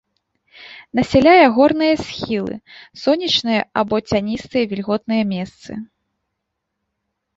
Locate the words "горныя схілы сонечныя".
1.57-3.61